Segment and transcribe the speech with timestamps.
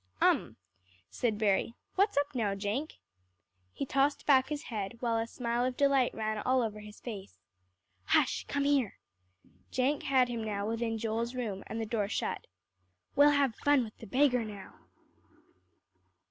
[0.19, 0.57] "Um,"
[1.11, 2.95] said Berry, "what's up now, Jenk?"
[3.71, 7.37] He tossed back his head, while a smile of delight ran all over his face.
[8.05, 8.97] "Hush come here."
[9.69, 12.47] Jenk had him now within Joel's room and the door shut.
[13.15, 14.73] "We'll have fun with the beggar now."